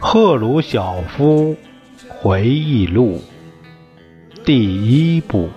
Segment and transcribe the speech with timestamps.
[0.00, 1.56] 赫鲁晓夫
[2.08, 3.20] 回忆录
[4.44, 5.50] 第一部：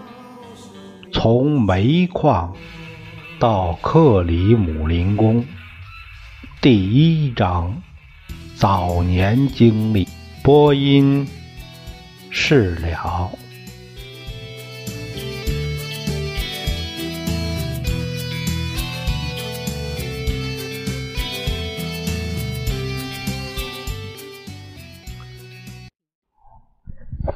[1.13, 2.55] 从煤矿
[3.39, 5.45] 到克里姆林宫。
[6.69, 7.81] 第一章：
[8.57, 10.05] 早年经历。
[10.43, 11.25] 播音：
[12.29, 13.31] 事了。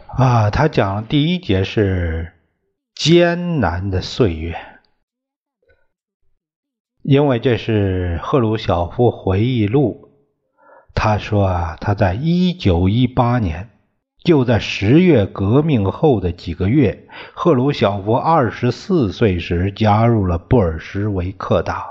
[0.07, 2.34] 啊，他讲的第一节是
[2.93, 4.53] 艰难的岁月，
[7.01, 10.09] 因为这是赫鲁晓夫回忆录。
[10.93, 13.70] 他说啊，他在一九一八年，
[14.23, 21.84] 就在十月革命后的几个月，赫鲁晓夫二十四岁时加入了布尔什维克党。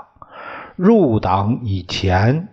[0.75, 2.47] 入党以前，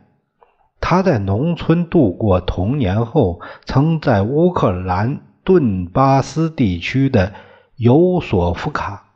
[0.81, 5.23] 他在农村度过童年后，曾在乌克兰。
[5.45, 7.33] 顿巴斯地区的
[7.77, 9.13] 尤索夫卡，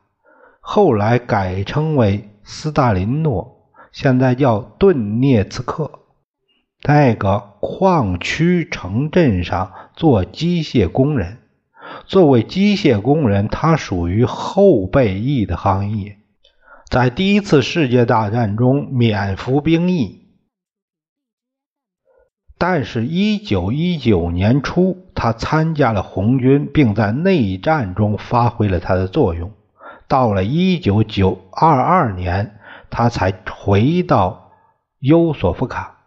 [0.60, 6.00] 后来改称为斯大林诺，现在叫顿涅茨克。
[6.84, 11.38] 那个矿区城镇上做机械工人。
[12.06, 16.16] 作为机械工人，他属于后备役的行业，
[16.88, 20.20] 在第一次世界大战中免服兵役。
[22.58, 29.52] 但是，一九一九年初，他参加了红军，并在内战中发挥了他的作用。
[30.12, 32.58] 到了一九九二二年，
[32.90, 34.50] 他才回到
[34.98, 36.00] 优索夫卡。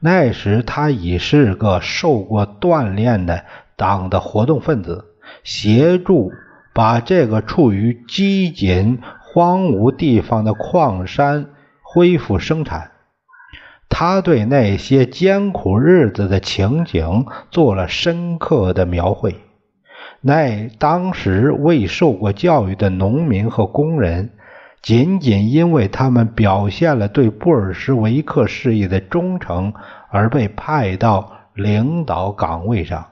[0.00, 3.44] 那时，他已是个受过锻炼的
[3.76, 5.04] 党的活动分子，
[5.44, 6.32] 协助
[6.72, 11.50] 把这个处于饥馑荒芜地方的矿山
[11.82, 12.92] 恢复生产。
[13.90, 19.45] 他对那些艰苦日子的情景做了深刻的描绘。
[20.26, 24.32] 那当时未受过教育的农民和工人，
[24.82, 29.72] 仅仅因为他们表现了对布尔什维克事业的忠诚，
[30.10, 33.06] 而被派到领导岗位上。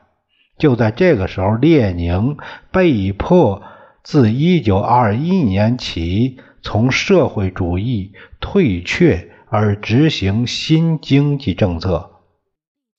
[0.58, 2.36] 就在这个时候，列宁
[2.72, 3.62] 被迫
[4.02, 9.31] 自1921年起从社会主义退却。
[9.46, 12.10] 而执行新经济政策，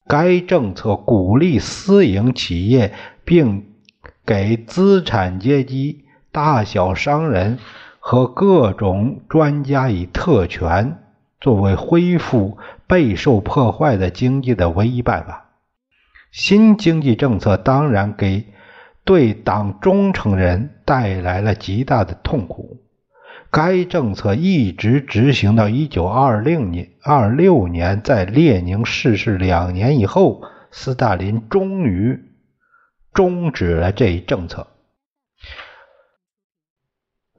[0.08, 2.94] 该政策鼓励私营企业，
[3.26, 3.75] 并
[4.26, 7.60] 给资产阶级、大小商人
[8.00, 10.98] 和各种专家以特权，
[11.40, 15.52] 作为恢复备受破坏的经济的唯一办法。
[16.32, 18.46] 新经济政策当然给
[19.04, 22.82] 对党忠诚人带来了极大的痛苦。
[23.52, 26.90] 该政策一直执行到一九二六年。
[27.02, 30.42] 二六年，在列宁逝世两年以后，
[30.72, 32.20] 斯大林终于
[33.16, 34.68] 终止了这一政策。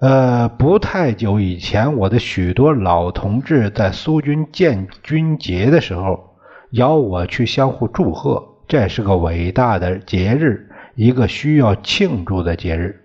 [0.00, 6.36] 呃，不太久以前，我的许多老同志在苏军建军节的时候
[6.72, 13.02] 邀我去相互祝贺，这是个伟大的节日，一个需要庆祝的节日。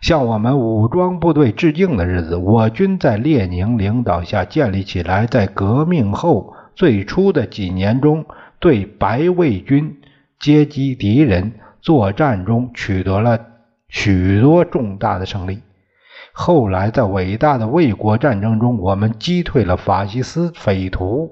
[0.00, 8.24] 向我们武装部队致敬的日子，我军在列宁领导下建立起来，在革命后最初的几年中，
[8.60, 10.00] 对白卫军
[10.38, 13.38] 阶级敌人作战中取得了
[13.88, 15.62] 许多重大的胜利。
[16.32, 21.30] 后来，在伟大的卫国战争中，我们击退了法西斯匪徒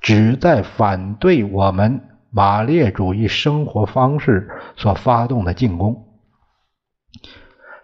[0.00, 2.00] 旨在反对我们
[2.30, 6.04] 马列主义生活方式所发动的进攻。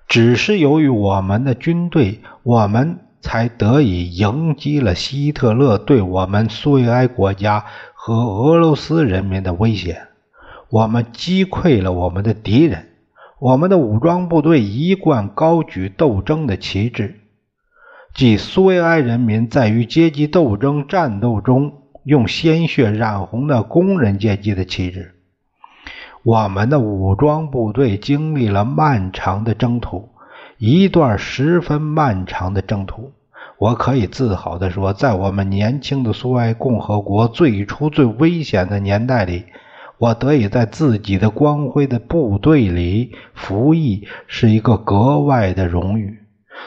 [0.06, 7.64] 只是由于我们的军队，我们才得以迎击了希特勒对我们苏维埃国家
[7.94, 10.06] 和俄罗斯人民的威胁。
[10.74, 12.88] 我们击溃了我们的敌人。
[13.38, 17.20] 我们的武装部队一贯高举斗争的旗帜，
[18.12, 25.14] 即苏维埃人民在与阶级斗争战斗中用鲜血染红的工人阶级的旗帜。
[26.24, 30.08] 我们的武装部队经历了漫长的征途，
[30.58, 33.12] 一段十分漫长的征途。
[33.58, 39.44] 我可以自豪地说，在我们年轻的苏维埃共和国最初最危险的年代里，
[39.98, 46.18] 我得以在自己的光辉的部队里服役，是一个格外的荣誉。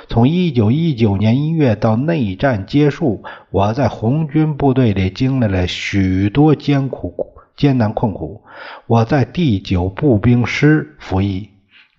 [0.10, 8.44] 从一九一九年一月到内战结束，我在红军部队里经历了许多艰苦、艰难困苦。
[8.86, 11.50] 我在第九步兵师服役。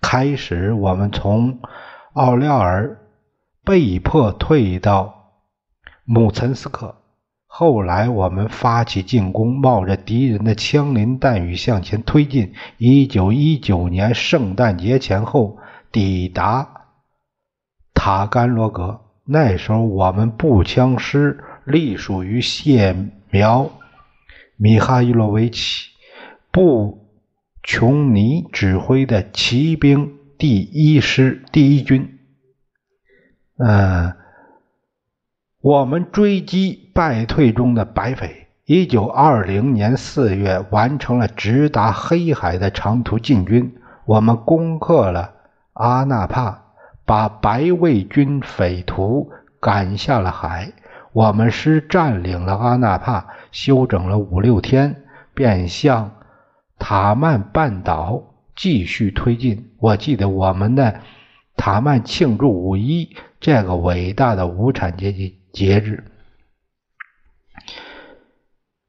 [0.01, 1.59] 开始，我们从
[2.13, 2.99] 奥廖尔
[3.65, 5.31] 被迫退到
[6.05, 6.98] 姆岑斯克。
[7.51, 12.53] 后来，我们发起进攻，冒着敌人的枪林弹雨向前推进。
[12.77, 15.57] 一九一九年圣诞节前后，
[15.91, 16.85] 抵达
[17.95, 19.01] 塔甘罗格。
[19.25, 22.95] 那时候，我们步枪师隶属于谢
[23.31, 23.71] 苗
[24.55, 25.87] 米哈伊洛维奇·
[26.51, 27.09] 布
[27.63, 32.19] 琼尼指挥的骑兵第一师第一军。
[33.57, 34.13] 嗯。
[35.61, 38.47] 我们追击败退中的白匪。
[38.65, 43.73] 一九二零年四月，完成了直达黑海的长途进军。
[44.05, 45.31] 我们攻克了
[45.71, 46.61] 阿纳帕，
[47.05, 49.31] 把白卫军匪徒
[49.61, 50.73] 赶下了海。
[51.13, 55.03] 我们师占领了阿纳帕，休整了五六天，
[55.33, 56.11] 便向
[56.77, 58.21] 塔曼半岛
[58.57, 59.71] 继续推进。
[59.79, 60.99] 我记得我们的
[61.55, 65.39] 塔曼庆祝五一这个伟大的无产阶级。
[65.53, 66.03] 节日。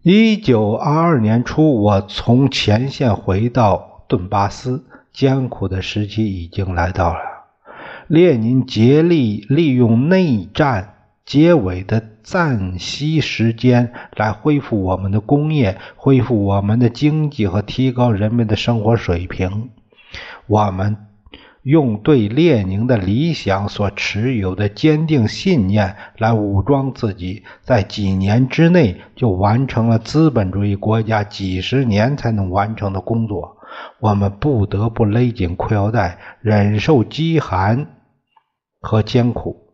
[0.03, 7.21] 一九二二年初，我从前线回到顿巴斯，艰苦的时期已经来到了。
[8.07, 10.95] 列宁竭力利用内战
[11.27, 19.69] 结尾的暂息时间来恢复我们的工业，恢复我们的经济和提高人们的生活水平。
[20.47, 21.10] 我们。
[21.63, 33.59] 用对列宁的理想所持有的坚定信念来武装自己，在几年之内就完成了资本主义国家几十年才能完成的工作。
[34.01, 37.87] 我们不得不勒紧裤腰带，忍受饥寒
[38.81, 39.69] 和艰苦。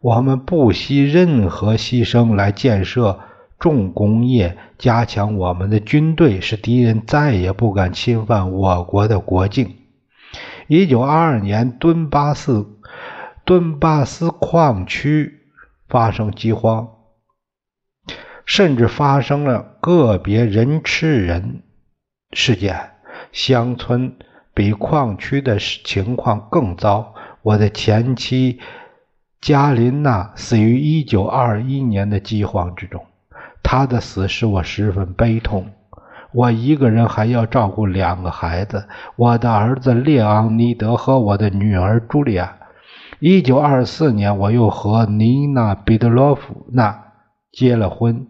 [0.00, 3.20] 我们不惜任何牺牲来建设
[3.58, 9.77] 重工业，加强我们的军队，使敌人再也不敢侵犯我国的国境。
[10.68, 12.78] 一九二二年，敦巴斯
[13.46, 15.46] 敦巴斯矿区
[15.88, 16.90] 发生饥荒，
[18.44, 21.62] 甚至发生了个别人吃人
[22.32, 22.90] 事件。
[23.32, 24.14] 乡村
[24.52, 27.14] 比矿区的情况更糟。
[27.40, 28.60] 我的前妻
[29.40, 33.06] 加琳娜死于一九二一年的饥荒之中，
[33.62, 35.72] 她的死使我十分悲痛。
[36.32, 38.86] 我一个人还要照顾两个孩子，
[39.16, 42.56] 我的儿子列昂尼德和我的女儿茱莉亚。
[43.18, 47.04] 一九二四年，我又和尼娜·彼得罗夫娜
[47.50, 48.26] 结了婚。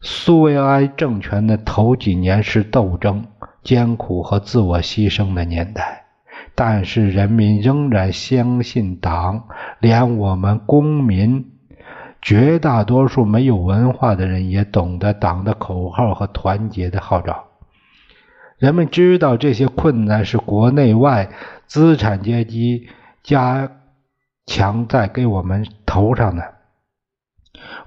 [0.00, 3.26] 苏维埃政权的头几年是斗争、
[3.62, 6.04] 艰苦和自我牺牲的年代，
[6.54, 9.44] 但是人民仍然相信党，
[9.80, 11.52] 连我们公民。
[12.24, 17.44] 绝大多数没有文化的人也懂得党的口号和团结的号召。
[18.56, 21.28] 人们知道这些困难是国内外
[21.66, 22.88] 资产阶级
[23.22, 23.70] 加
[24.46, 26.54] 强在给我们头上的。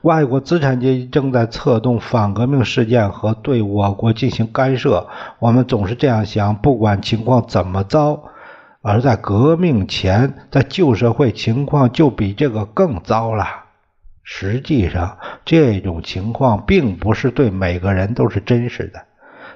[0.03, 5.09] 外国资产阶级正在策动反革命事件和对我国进行干涉。
[5.39, 8.23] 我们总是这样想：不管情况怎么糟，
[8.81, 13.45] 而在革命前，在旧社会情况就比这个更糟了。
[14.29, 19.05] 实际上，这种情况并不是对每个人都是真实的。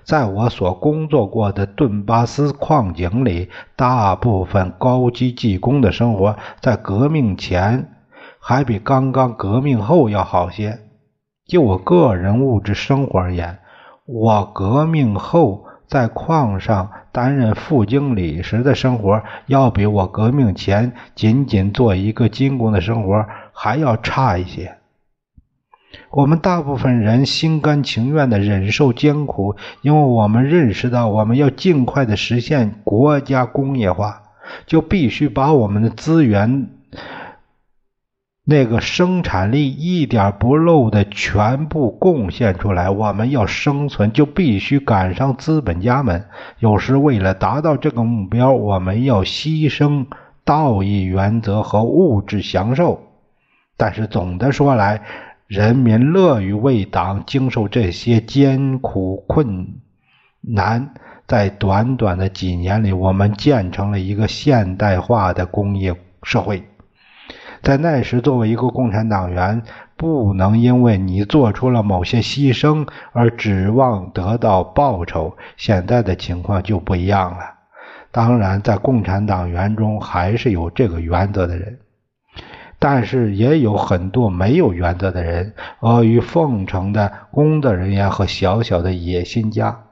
[0.06, 7.90] 在我所工作过的顿巴斯矿井里，大部分高级技工的生活在革命前
[8.40, 10.80] 还比刚刚革命后要好些。
[11.46, 13.60] 就我个人物质生活而言，
[14.06, 23.26] 我革命后在矿上担任副经理时的生活，要比我革命前仅仅做一个金工的生活。
[23.52, 24.78] 还要差一些。
[26.10, 34.24] 我们大部分人心甘情愿地忍受艰苦，因为我们认识到，我们要尽快地实现国家工业化，
[34.66, 36.70] 就必须把我们的资源，
[38.44, 42.90] 那个生产力一点不漏的全部贡献出来。
[42.90, 46.26] 我们要生存，就必须赶上资本家们。
[46.58, 50.08] 有时，为了达到这个目标，我们要牺牲
[50.44, 53.02] 道义原则和物质享受。
[53.78, 55.02] 但是总的说来，
[55.46, 59.68] 人民乐于为党经受这些艰苦困
[60.42, 60.96] 难。
[61.28, 66.64] 在短短的几年里，我们建成了一个现代化的工业社会。
[67.62, 69.62] 在那时，作为一个共产党员，
[69.96, 75.38] 不能因为你做出了某些牺牲而指望得到报酬。
[75.58, 77.40] 现在的情况就不一样了。
[78.12, 81.78] 当然，在共产党员中还是有这个原则的人，
[82.80, 89.84] 但是也有很多没有原则的人，阿谀奉承的工作人员和小小的野心家。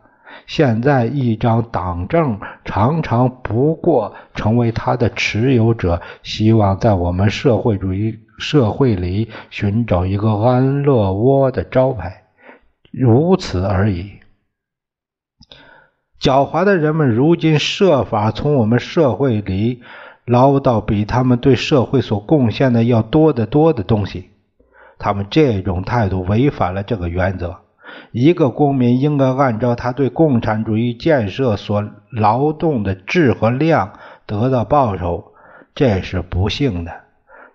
[0.48, 12.24] 现在一张党证常常不过成为他的持有者希望在我们社会主义社会里寻找一个安乐窝的招牌，
[12.91, 14.13] 如此而已。
[16.19, 19.81] 狡猾的人们如今设法从我们社会里
[20.25, 24.29] 捞到比他们对社会所贡献的要多得多的东西，
[24.98, 27.58] 他们这种态度违反了这个原则。
[28.12, 33.93] 一个公民应该按照他对共产主义建设所劳动的质和量
[34.25, 35.34] 得到报酬，
[35.75, 36.91] 这是不幸的，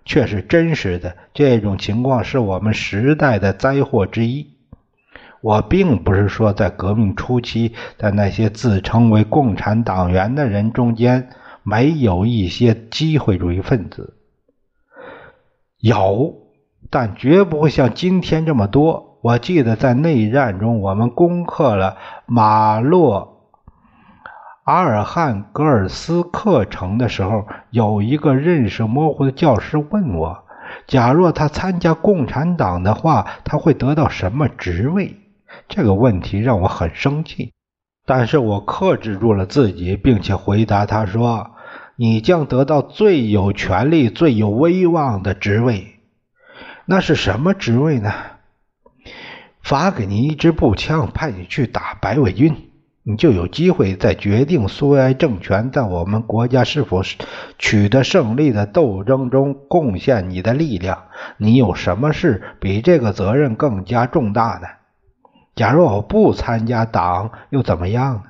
[0.05, 1.15] 却是真实的。
[1.33, 4.53] 这种情况是我们时代的灾祸之一。
[5.41, 11.29] 我并不是说在革命初期，在那些自称为共产党员的人中间
[11.61, 14.15] 没有一些机会主义分子，
[15.79, 16.33] 有，
[16.89, 19.14] 但绝不会像今天这么多。
[19.25, 23.49] 我记得在内战中，我们攻克了马洛
[24.63, 30.43] 阿尔汉格尔斯克城的时候，有一个认识模糊的教师问我：
[30.85, 35.15] 假若他参加共产党的话，他会得到什么职位？
[35.67, 37.51] 这个问题让我很生气，
[38.05, 41.49] 但是我克制住了自己，并且回答他说
[41.97, 45.95] ：“你将得到最有权力、最有威望的职位。
[46.85, 48.13] 那是什么职位呢？”
[49.65, 52.55] 发给你一支步枪，派你去打白卫军，
[53.01, 57.01] 你就有机会在决定苏维埃政权在我们国家是否
[57.57, 61.05] 取得胜利的斗争中贡献你的力量。
[61.37, 64.67] 你有什么事比这个责任更加重大呢？
[65.55, 68.23] 假如我不参加党，又怎么样呢？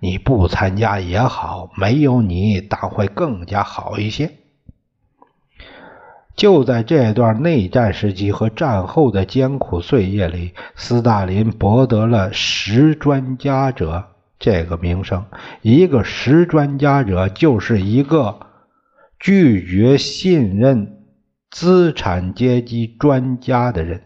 [0.00, 4.41] 你不参加也好，没有你，党会更加好一些。
[6.34, 14.04] 就在这段内战时期和战后的艰苦岁月里，斯大林博得了“实专家者”
[14.40, 15.24] 这个名声。
[15.60, 18.40] 一个实专家者就是一个
[19.20, 21.04] 拒绝信任
[21.50, 24.02] 资产阶级专家的人。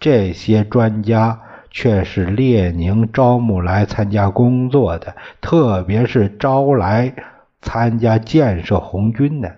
[0.00, 7.12] 这些专家却是列宁招募来参加工作的，特别是招来
[7.60, 9.56] 参加建设红军的。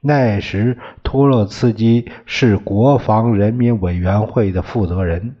[0.00, 5.34] 那时，托洛茨基是国防人民委员会的负责人。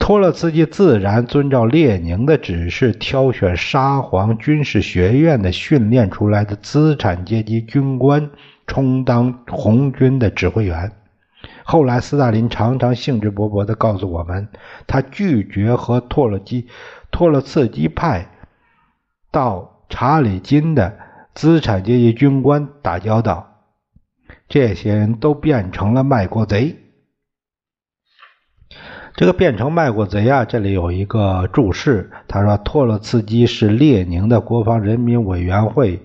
[0.00, 8.30] 托洛茨基自然遵照列宁的指示，挑选沙皇军事学院的训练出来的资产阶级军官
[8.66, 10.90] 充当红军的指挥员。
[11.62, 14.48] 后来，斯大林常常兴致勃勃地告诉我们，
[14.88, 16.66] 他拒绝和托洛基、
[17.12, 18.26] 托洛茨基派
[19.30, 20.98] 到查理金的。
[21.34, 23.48] 资产阶级军官打交道，
[24.48, 26.76] 这些人都变成了卖国贼。
[29.14, 36.00] 这个变成卖国贼啊，这里有一个注释，他说托洛茨基是列宁的国防人民委员会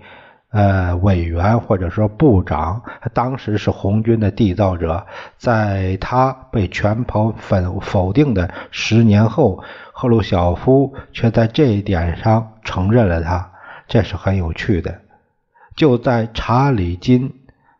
[0.49, 2.81] 呃委员或者说部长，
[3.13, 5.05] 当时是红军的缔造者，
[5.37, 13.51] 在他被全盘否否定的十年后，赫鲁晓夫却在这一点上承认了他，
[13.87, 15.01] 这是很有趣的。
[15.77, 17.31] 就在查理金，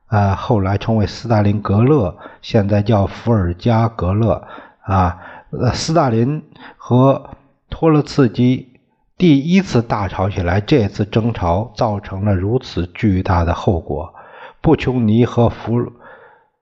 [0.06, 4.48] 啊，后来称为斯大林格勒，现在叫伏尔加格勒，
[4.84, 5.18] 啊，
[5.50, 6.44] 呃，斯大林
[6.77, 7.32] 和
[7.70, 8.80] 托洛茨基
[9.18, 14.13] 第一次大吵起来，这次争吵造成了如此巨大的后果。
[14.62, 15.92] 布琼尼和弗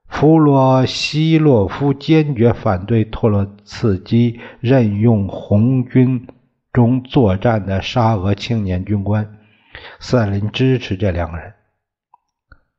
[0.08, 6.26] 弗罗西洛夫坚决反对托洛茨基任用红军
[6.72, 9.35] 中作战的沙俄青年军官。
[10.00, 11.54] 斯大林支持这两个人，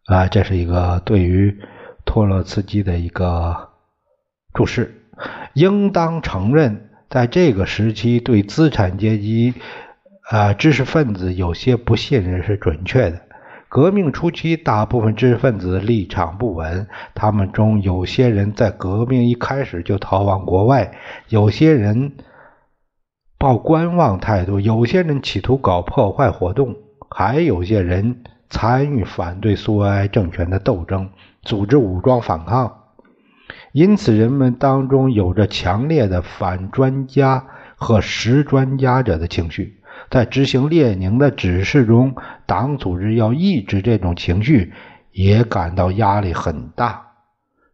[0.05, 1.59] 啊，这是一个对于
[2.05, 3.69] 托洛茨基的一个
[4.53, 5.03] 注释。
[5.53, 9.53] 应当承认，在这个时期，对资产阶级
[10.29, 13.21] 啊知识分子有些不信任是准确的。
[13.69, 20.93] 革命初期，大部分知识分子立场不稳，他们中有些人在革命一开始就逃往国外，
[21.27, 22.13] 有些人
[23.37, 26.75] 抱观望态度，有些人企图搞破坏活动。
[27.09, 31.09] 还有些人参与反对苏维埃政权的斗争，
[31.41, 32.83] 组织武装反抗，
[33.71, 37.45] 因此人们当中有着强烈的反专家
[37.75, 39.81] 和实专家者的情绪。
[40.09, 44.73] 在执行列宁的指示中，党组织要抑制这种情绪，
[45.11, 47.03] 也感到压力很大。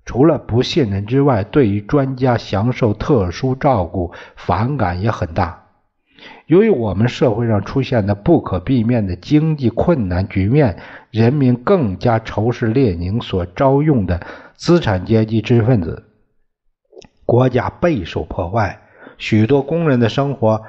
[0.05, 5.62] 除了不信任之外，对于专家享受特殊照顾反感也很大。
[6.47, 10.77] 由于我们社会上出现的不可避免的经济困难局面，
[11.09, 14.19] 人民更加仇视列宁所招用的
[14.55, 16.03] 资产阶级知识分子，
[17.25, 18.81] 国家备受破坏，
[19.17, 20.63] 许多工人的生活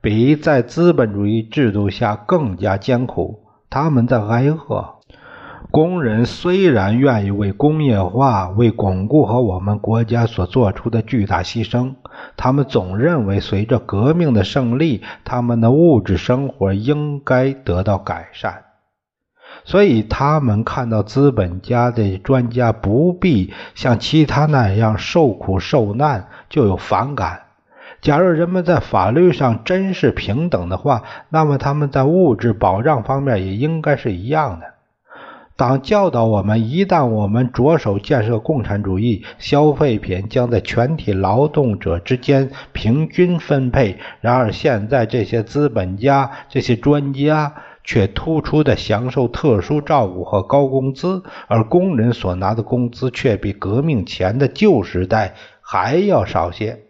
[0.00, 5.01] 比在资本主义制度下更加艰苦，他们在挨饿。
[5.72, 11.94] 工人虽然愿意为工业化、为巩固和我们国家所做出的巨大牺牲，
[12.36, 18.64] 他们总认为随着革命的胜利，他们的物质生活应该得到改善。
[19.64, 27.44] 所以，他们看到资本家的专家不必像其他那样受苦受难，就有反感。
[28.02, 34.71] 假如人们在法律上真是平等的话，那么他们在物质保障方面也应该是一样的。
[35.62, 43.96] 党教导我们，一旦我们着手建设共产主义，消费品将在全体劳动者之间平均分配。
[44.20, 47.54] 然而，现在这些资本家、这些专家
[47.84, 56.80] 却突出的享受特殊照顾和高工资，而工人所拿的工资却比革命前的旧时代还要少些。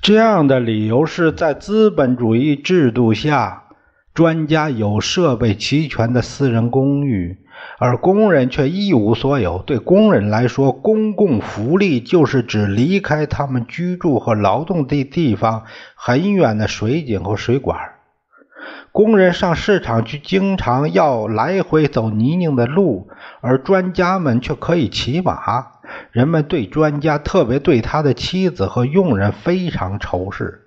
[0.00, 3.64] 这样的理由是在资本主义制度下。
[4.16, 7.36] 专家有设备齐全的私人公寓，
[7.78, 9.58] 而工人却一无所有。
[9.58, 17.78] 对工人来说，公共福利就是指离开他们居住和劳动的地方很远的水井和水管。
[18.90, 23.10] 工人上市场去，经常要来回走泥泞的路，
[23.42, 25.66] 而专家们却可以骑马。
[26.10, 30.62] 人们对专家，特别对他的妻子和佣人非常仇视。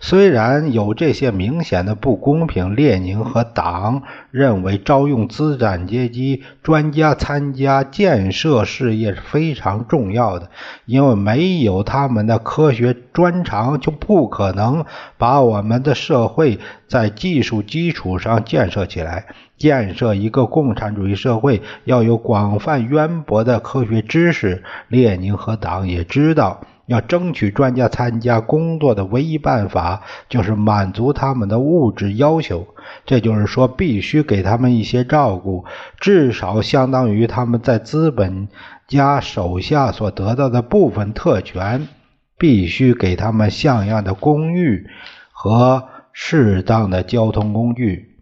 [0.00, 10.50] 虽然有这些明显的不公平，列宁和党认为招用资产阶级专家参加建设事业是非常重要的，
[10.86, 14.84] 因为没有他们的科学专长，就不可能
[15.18, 19.26] 把我们的社会在技术基础上建设起来。
[19.56, 26.60] 建设一个共产主义社会要有广泛渊博的科学知识，列宁和党也知道。
[26.86, 32.66] 要争取专家参加工作的唯一办法，就是满足他们的物质要求。
[33.06, 35.64] 这就是说，必须给他们一些照顾，
[35.98, 38.48] 至少相当于他们在资本
[38.86, 41.88] 家手下所得到的部分特权。
[42.36, 44.90] 必须给他们像样的公寓
[45.30, 48.13] 和适当的交通工具。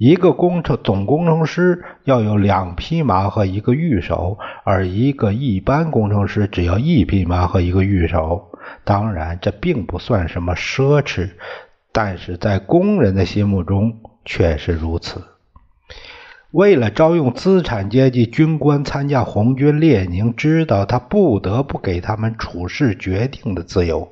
[0.00, 8.50] 一个工程总工程师要有两匹马和一个御手，而一个一般工程师只要一匹马和一个御手。
[8.82, 11.32] 当然，这并不算什么奢侈，
[11.92, 15.22] 但是在工人的心目中却是如此。
[16.50, 24.10] 为了招用资产阶级军官参加红军，列宁知道他不得不给他们处事决定的自由。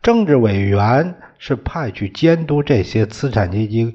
[0.00, 3.94] 政治委员是派去监督这些资产阶级。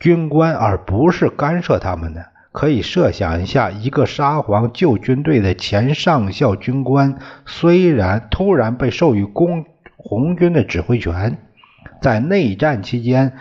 [0.00, 2.26] 军官，而不是干涉他们的。
[2.52, 11.38] 可以设想一下，一个沙皇旧军队的前上校军官，虽然突然被授予公红军的指挥权，
[12.02, 13.34] 在内战期间，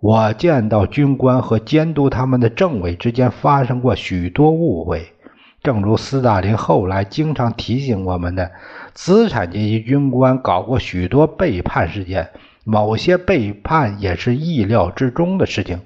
[0.00, 5.08] 我见到军官和监督他们的政委之间发生过许多误会。
[5.62, 8.52] 正如斯大林后来经常提醒我们的，
[8.92, 12.28] 资产阶级军官搞过许多背叛事件。
[12.68, 15.82] 某些背叛也是意料之中的事情。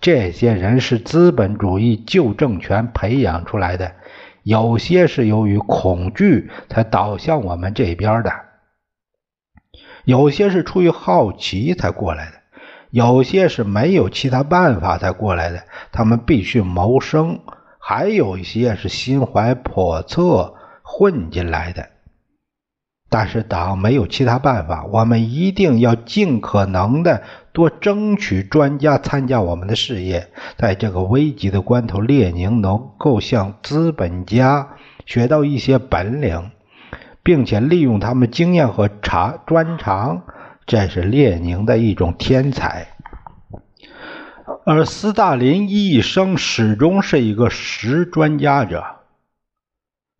[0.00, 3.92] 这些人是资本主义旧政权培养出来的，
[4.42, 8.32] 有些是由于恐惧才倒向我们这边的，
[10.04, 12.38] 有些是出于好奇才过来的，
[12.90, 17.40] 有些是没有其他办法才过来的，他们必须谋生；
[17.78, 21.86] 还有一些是心怀叵测混进来的。
[23.10, 30.28] 但是党没有其他办法，我们一定要尽可能的多争取专家参加我们的事业。
[30.56, 34.68] 在这个危急的关头，列宁能够向资本家
[35.06, 36.50] 学到一些本领，
[37.22, 40.24] 并且利用他们经验和长专长，
[40.66, 42.88] 这是列宁的一种天才。
[44.66, 48.84] 而斯大林一生始终是一个实专家者。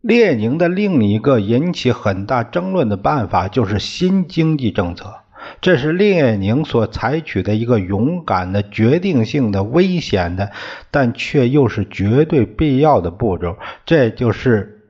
[0.01, 5.15] 列宁的另一个引起很大争论的办法就是新经济政策，
[5.59, 10.51] 这是列宁所采取的一个勇敢的、决定性的、危险的，
[10.89, 13.57] 但却又是绝对必要的步骤。
[13.85, 14.87] 这就是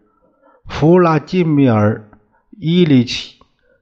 [0.67, 2.07] 弗拉基米尔·
[2.59, 3.39] 伊里奇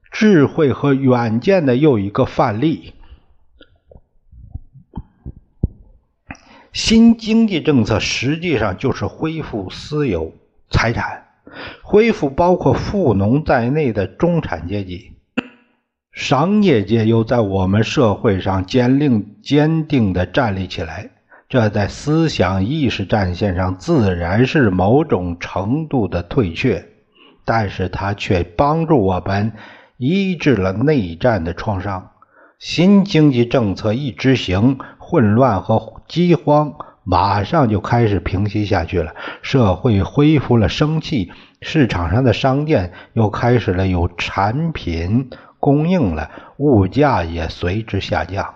[0.10, 2.94] 智慧和远见的又一个范例。
[6.72, 10.34] 新经济政策实际上就是恢复私有。
[10.70, 11.26] 财产
[11.82, 15.14] 恢复包括富农在内的中产阶级。
[16.12, 21.12] 商业界又在我们社会上坚定坚定地站立起来，
[21.48, 26.88] 这在思想意识战线上自然是某种程度的退却，
[27.46, 29.54] 但是它却帮助我们
[29.98, 32.12] 医治了内战的创伤。
[32.58, 36.74] 新经济政策一执行，混乱和饥荒
[37.10, 45.30] 马上就开始平息下去了，社会恢复了生气，市场上的商店又开始了有产品。
[45.60, 48.56] 供应了，物价也随之下降。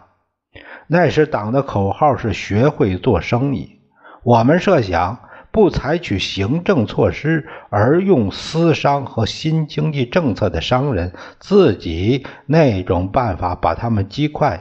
[0.88, 3.80] 那时党的口号是“学会做生意”。
[4.24, 5.18] 我们设想，
[5.52, 14.60] 不采取行政措施，而用私商和新经济政策的商人自己那种办法把他们击溃、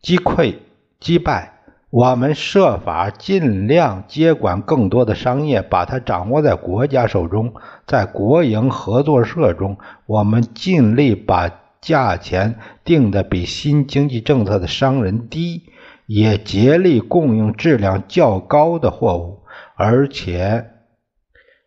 [0.00, 0.56] 击溃、
[1.00, 1.61] 击败。
[1.92, 7.52] 我们设法尽量接管更多的商业，把它掌握在国家手中。
[7.86, 9.76] 在国营合作社中，
[10.06, 11.50] 我们尽力把
[11.82, 15.64] 价钱定得比新经济政策的商人低，
[16.06, 19.42] 也竭力供应质量较高的货物，
[19.76, 20.64] 而且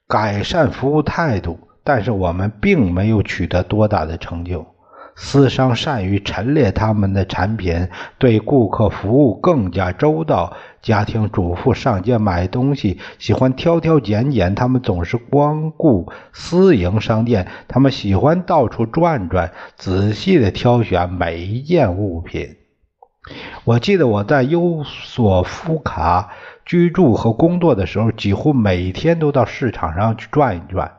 [0.07, 1.59] 改善服务态度。
[1.83, 4.65] 但是我们并没有取得多大的成就。
[5.15, 10.54] 私商善于陈列他们的产品，对顾客服务更加周到。
[10.82, 22.58] 家庭主妇上街买东西喜欢挑挑拣拣，他们总是光顾私营商店，他们喜欢到处转转，仔细的挑选每一件物品。
[23.63, 26.30] 我记得我在优索夫卡
[26.65, 30.91] 居住和工作的时候，几乎每天都到市场上去转一转。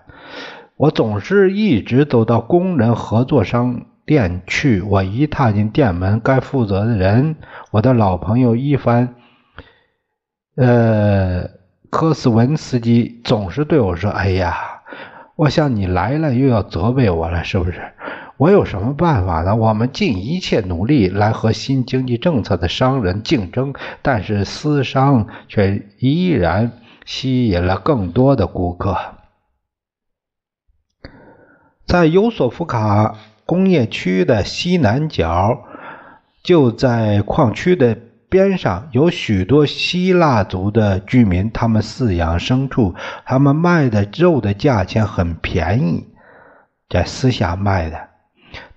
[0.77, 3.83] 我总是一直走到工人合作商。
[4.07, 7.35] 店去，我一踏进店门，该负责的人，
[7.73, 9.17] 我的老朋友伊凡，
[10.55, 11.51] 呃，
[11.91, 14.57] 科斯文斯基总是对我说：“哎呀，
[15.35, 17.83] 我想你来了又要责备我了，是不是？
[18.37, 19.57] 我有什么办法呢？
[19.57, 26.71] 我们尽一切努力来和新经济政策的商人竞争，但是私商却依然
[27.05, 28.97] 吸引了更多的顾客，
[31.89, 35.63] 在尤索夫卡。”工业区的西南角，
[36.43, 37.97] 就在矿区的
[38.29, 46.09] 边上，有许多希腊族的居民，他们饲养牲畜，他们卖的肉的价钱很便宜，
[46.91, 48.09] 在私下卖的。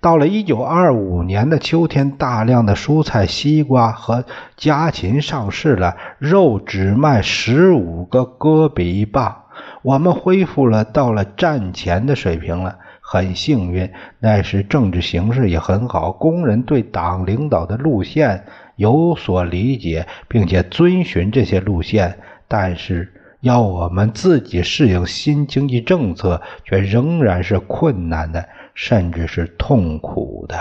[0.01, 4.23] 到了一九二五年的秋天，大量的蔬菜、西瓜和
[4.55, 9.43] 家禽上市了，肉只卖十五个戈比一磅。
[9.81, 12.77] 我们恢复了到了战前的水平了。
[13.11, 18.43] 很幸运，那时政治形势也很好，工人对党领导的路线
[18.75, 22.19] 有所理解，并且遵循这些路线。
[22.47, 30.55] 但是要我们自己适应新经济政策，却仍然是困难的，甚至是痛苦的。